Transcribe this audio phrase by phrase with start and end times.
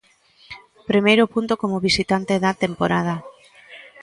[0.89, 3.15] Primeiro punto como visitante da temporada.